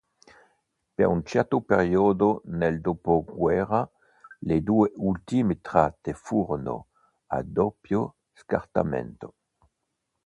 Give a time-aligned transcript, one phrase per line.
[0.99, 3.87] Per un certo periodo nel dopoguerra
[4.39, 6.87] le due ultime tratte furono
[7.27, 9.35] a doppio scartamento.